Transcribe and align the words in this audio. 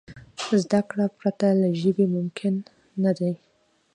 زدهکړې 0.61 1.05
پرته 1.19 1.47
له 1.61 1.67
ژبي 1.81 2.05
ممکن 2.15 2.53
نه 3.03 3.11
دي. 3.17 3.31